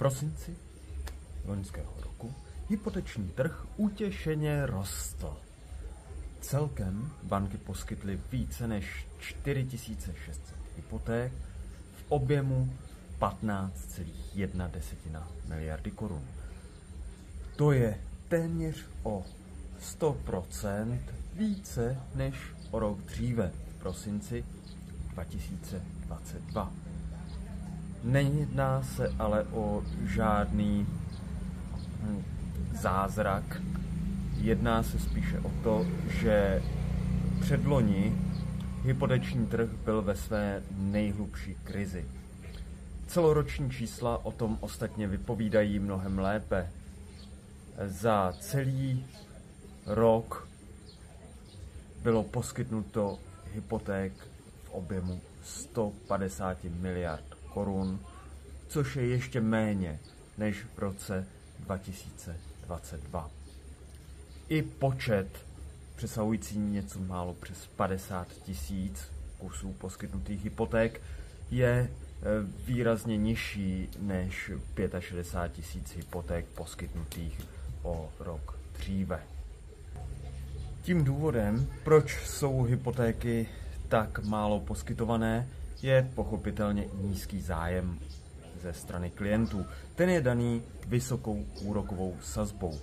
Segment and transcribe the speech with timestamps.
[0.00, 0.56] prosinci
[1.44, 2.34] loňského roku
[2.68, 5.36] hypoteční trh utěšeně rostl.
[6.40, 10.42] Celkem banky poskytly více než 4600
[10.76, 11.32] hypoték
[11.96, 12.72] v objemu
[13.18, 16.24] 15,1 miliardy korun.
[17.56, 19.24] To je téměř o
[20.00, 20.98] 100%
[21.34, 22.34] více než
[22.70, 24.44] o rok dříve, v prosinci
[25.12, 26.89] 2022.
[28.04, 30.86] Nejedná se ale o žádný
[32.02, 32.22] hm,
[32.80, 33.62] zázrak.
[34.36, 36.62] Jedná se spíše o to, že
[37.40, 38.16] předloni
[38.82, 42.04] hypoteční trh byl ve své nejhlubší krizi.
[43.06, 46.70] Celoroční čísla o tom ostatně vypovídají mnohem lépe.
[47.86, 49.06] Za celý
[49.86, 50.48] rok
[52.02, 53.18] bylo poskytnuto
[53.52, 54.12] hypoték
[54.64, 58.00] v objemu 150 miliard korun,
[58.68, 60.00] což je ještě méně
[60.38, 61.26] než v roce
[61.58, 63.30] 2022.
[64.48, 65.28] I počet
[65.96, 71.00] přesahující něco málo přes 50 tisíc kusů poskytnutých hypoték
[71.50, 71.90] je e,
[72.66, 74.50] výrazně nižší než
[74.98, 77.40] 65 tisíc hypoték poskytnutých
[77.82, 79.20] o rok dříve.
[80.82, 83.48] Tím důvodem, proč jsou hypotéky
[83.88, 85.48] tak málo poskytované,
[85.82, 87.98] je pochopitelně nízký zájem
[88.62, 89.66] ze strany klientů.
[89.94, 92.78] Ten je daný vysokou úrokovou sazbou.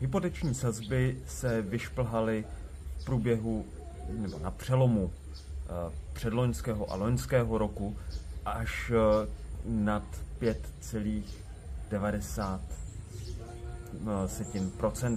[0.00, 2.44] Hypoteční sazby se vyšplhaly
[2.98, 3.64] v průběhu
[4.08, 5.68] nebo na přelomu eh,
[6.12, 7.96] předloňského a loňského roku
[8.44, 8.96] až eh,
[9.64, 10.04] nad
[10.40, 12.60] 5,90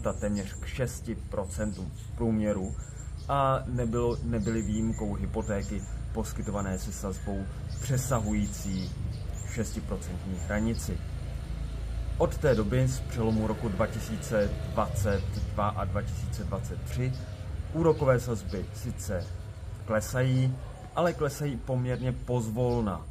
[0.07, 1.29] eh, téměř k 6 v
[2.15, 2.75] průměru
[3.29, 5.81] a nebylo, nebyly výjimkou hypotéky
[6.13, 7.45] poskytované se sazbou
[7.81, 8.91] přesahující
[9.55, 9.81] 6%
[10.45, 10.97] hranici.
[12.17, 17.13] Od té doby z přelomu roku 2022 a 2023
[17.73, 19.27] úrokové sazby sice
[19.85, 20.57] klesají,
[20.95, 23.05] ale klesají poměrně pozvolna.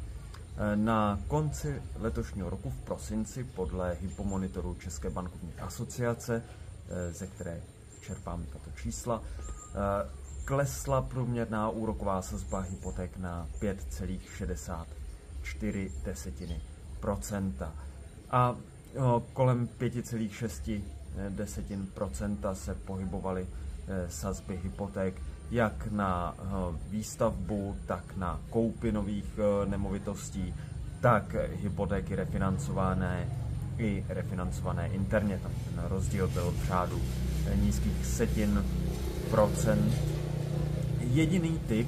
[0.75, 6.43] Na konci letošního roku v prosinci podle hypomonitoru České bankovní asociace,
[7.11, 7.61] ze které
[8.01, 9.21] čerpám tato čísla,
[10.45, 16.61] klesla průměrná úroková sazba hypoték na 5,64 desetiny
[16.99, 17.73] procenta.
[18.31, 18.55] A
[19.33, 20.81] kolem 5,6
[21.29, 23.49] desetin procenta se pohybovaly e,
[24.09, 25.21] sazby hypoték
[25.51, 26.35] jak na
[26.89, 30.53] výstavbu, tak na koupy nových e, nemovitostí,
[31.01, 33.29] tak hypotéky refinancované
[33.77, 35.39] i refinancované interně.
[35.43, 37.01] Tam ten rozdíl byl v řádu
[37.45, 38.65] e, nízkých setin
[39.29, 39.93] procent
[41.13, 41.87] jediný typ,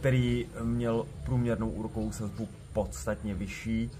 [0.00, 3.92] který měl průměrnou úrokovou sazbu podstatně vyšší, eh,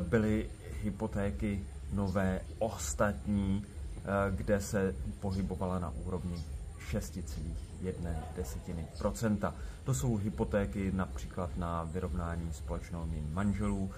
[0.00, 0.50] byly
[0.82, 6.44] hypotéky nové ostatní, eh, kde se pohybovala na úrovni
[6.78, 13.94] 6,1% To jsou hypotéky například na vyrovnání společného mění manželů eh,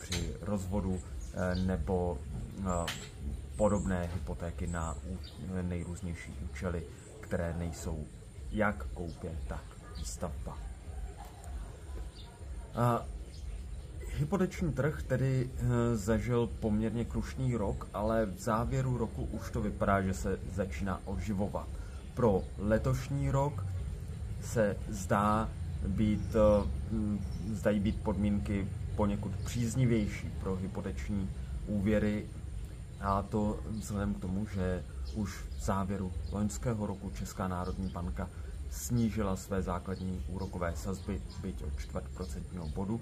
[0.00, 1.00] při rozvodu
[1.66, 2.18] nebo
[3.56, 4.96] podobné hypotéky na
[5.62, 6.82] nejrůznější účely,
[7.20, 8.06] které nejsou
[8.52, 9.62] jak koupě, tak
[9.98, 10.58] výstavba.
[12.74, 13.04] A
[14.18, 20.02] hypoteční trh tedy e, zažil poměrně krušný rok, ale v závěru roku už to vypadá,
[20.02, 21.68] že se začíná oživovat.
[22.14, 23.66] Pro letošní rok
[24.42, 25.48] se zdá
[25.86, 26.68] být, e,
[27.54, 31.30] zdají být podmínky poněkud příznivější pro hypoteční
[31.66, 32.26] úvěry
[33.00, 38.28] a to vzhledem k tomu, že už v závěru loňského roku Česká národní banka
[38.70, 43.00] snížila své základní úrokové sazby, byť o čtvrt procentního bodu,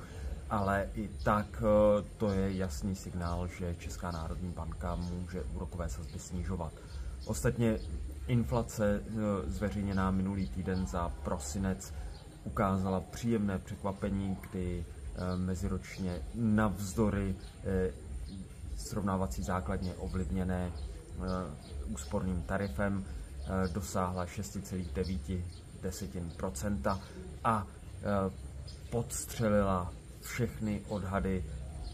[0.51, 6.19] ale i tak eh, to je jasný signál, že Česká národní banka může úrokové sazby
[6.19, 6.73] snižovat.
[7.25, 7.79] Ostatně
[8.27, 11.95] inflace eh, zveřejněná minulý týden za prosinec
[12.45, 17.35] ukázala příjemné překvapení, kdy eh, meziročně navzdory
[18.77, 20.73] srovnávací základně ovlivněné
[21.87, 23.05] úsporným tarifem
[23.73, 26.99] dosáhla 6,9%
[27.45, 27.67] a
[28.91, 31.45] podstřelila všechny odhady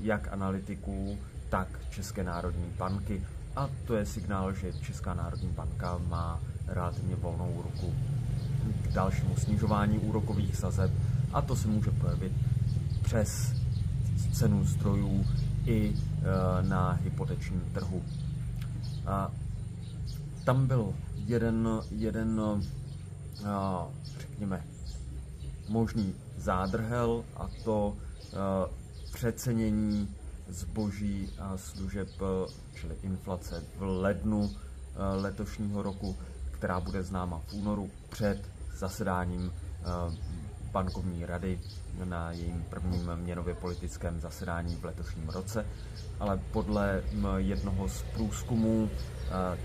[0.00, 1.19] jak analytiků,
[1.49, 3.26] tak České národní banky.
[3.56, 7.94] A to je signál, že Česká národní banka má relativně volnou ruku
[8.82, 10.90] k dalšímu snižování úrokových sazeb
[11.32, 12.32] a to se může projevit
[13.02, 13.52] přes
[14.32, 15.26] cenu zdrojů
[15.66, 18.02] i e, na hypotečním trhu.
[19.06, 19.32] A
[20.44, 20.94] tam byl
[21.26, 22.40] jeden, jeden
[23.46, 23.86] a,
[24.20, 24.64] řekněme,
[25.68, 28.70] možný zádrhel a to a,
[29.12, 30.08] přecenění
[30.48, 32.08] zboží a služeb,
[32.74, 34.50] čili inflace v lednu
[35.20, 36.16] letošního roku,
[36.50, 38.48] která bude známa v únoru před
[38.78, 39.52] zasedáním
[40.72, 41.60] bankovní rady
[42.04, 45.66] na jejím prvním měnově politickém zasedání v letošním roce,
[46.20, 47.02] ale podle
[47.36, 48.90] jednoho z průzkumů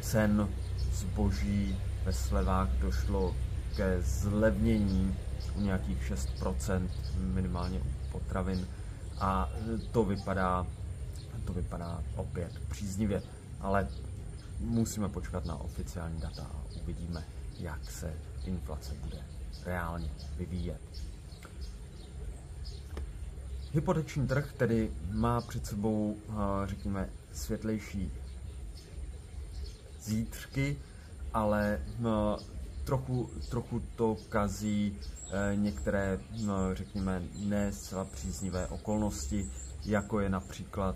[0.01, 0.49] cen
[0.93, 3.35] zboží ve slevách došlo
[3.75, 5.15] ke zlevnění
[5.55, 8.67] u nějakých 6%, minimálně u potravin
[9.19, 9.49] a
[9.91, 10.67] to vypadá,
[11.45, 13.23] to vypadá opět příznivě,
[13.59, 13.87] ale
[14.59, 17.23] musíme počkat na oficiální data a uvidíme,
[17.59, 18.13] jak se
[18.45, 19.17] inflace bude
[19.65, 20.81] reálně vyvíjet.
[23.73, 26.33] Hypoteční trh tedy má před sebou, eh,
[26.67, 28.11] řekněme, světlejší
[30.01, 30.77] zítřky,
[31.33, 32.39] ale no,
[32.83, 34.97] trochu, trochu to kazí
[35.31, 36.19] eh, některé,
[36.73, 39.49] řekněme, ne zcela příznivé okolnosti,
[39.85, 40.95] jako je například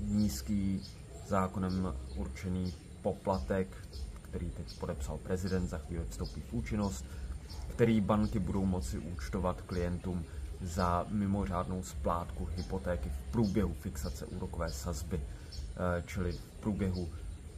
[0.00, 0.82] nízký
[1.28, 3.68] zákonem určený poplatek,
[4.22, 7.04] který teď podepsal prezident, za chvíli vstoupí v účinnost,
[7.68, 10.24] který banky budou moci účtovat klientům
[10.60, 17.08] za mimořádnou splátku hypotéky v průběhu fixace úrokové sazby, eh, čili v průběhu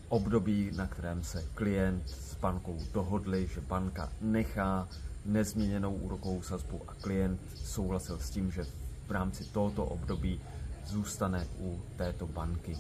[0.08, 4.88] období, na kterém se klient s bankou dohodli, že banka nechá
[5.24, 8.66] nezměněnou úrokovou sazbu a klient souhlasil s tím, že
[9.06, 10.40] v rámci tohoto období
[10.86, 12.76] zůstane u této banky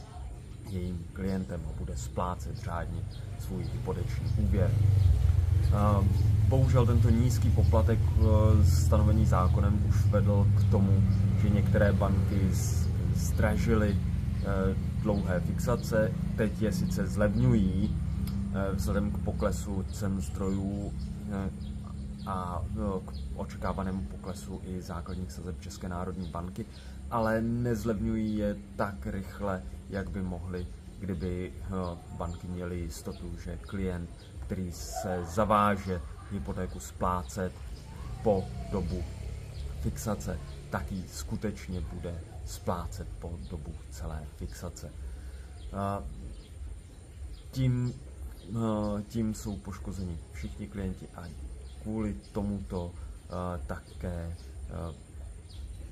[0.70, 3.02] jejím klientem a bude splácet řádně
[3.38, 4.70] svůj hypoteční úvěr.
[6.48, 8.24] Bohužel tento nízký poplatek e,
[8.64, 11.02] stanovený zákonem už vedl k tomu,
[11.42, 12.40] že některé banky
[13.14, 13.96] zdražily e,
[15.02, 17.96] dlouhé fixace, teď je sice zlevňují
[18.54, 20.92] e, vzhledem k poklesu cen zdrojů
[22.26, 22.62] a
[23.04, 26.66] k očekávanému poklesu i základních sazeb České národní banky,
[27.10, 30.66] ale nezlevňují je tak rychle, jak by mohly,
[30.98, 31.52] kdyby
[32.18, 34.10] banky měly jistotu, že klient
[34.48, 36.00] který se zaváže
[36.30, 37.52] hypotéku splácet
[38.22, 39.04] po dobu
[39.80, 40.38] fixace,
[40.70, 44.92] tak ji skutečně bude splácet po dobu celé fixace.
[47.50, 47.94] Tím,
[49.08, 51.22] tím jsou poškozeni všichni klienti a
[51.82, 52.92] kvůli tomuto
[53.66, 54.36] také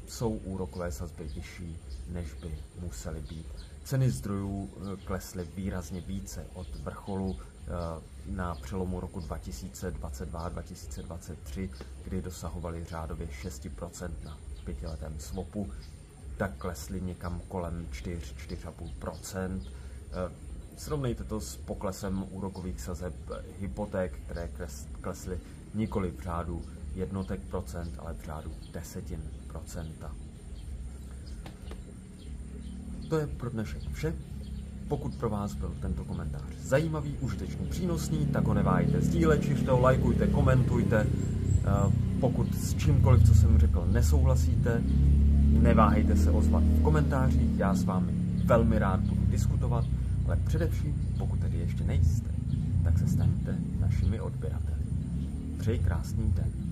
[0.08, 1.78] jsou úrokové sazby vyšší,
[2.08, 3.46] než by musely být.
[3.86, 4.70] Ceny zdrojů
[5.04, 7.36] klesly výrazně více od vrcholu
[7.66, 11.70] Eh, na přelomu roku 2022-2023,
[12.04, 15.70] kdy dosahovali řádově 6% na pětiletém swapu,
[16.36, 19.62] tak klesly někam kolem 4-4,5%.
[19.62, 19.66] Eh,
[20.76, 23.14] srovnejte to s poklesem úrokových sazeb
[23.60, 24.50] hypoték, které
[25.00, 25.40] klesly
[25.74, 26.62] nikoli v řádu
[26.94, 30.14] jednotek procent, ale v řádu desetin procenta.
[33.08, 34.14] To je pro dnešek vše.
[34.88, 39.80] Pokud pro vás byl tento komentář zajímavý, užitečný, přínosný, tak ho neváhejte sdílet, šiřte ho,
[39.80, 41.06] lajkujte, komentujte.
[41.06, 44.82] Eh, pokud s čímkoliv, co jsem řekl, nesouhlasíte,
[45.62, 48.12] neváhejte se ozvat v komentářích, já s vámi
[48.44, 49.84] velmi rád budu diskutovat,
[50.26, 52.30] ale především, pokud tedy ještě nejste,
[52.84, 54.82] tak se staňte našimi odběrateli.
[55.58, 56.65] Přeji krásný den.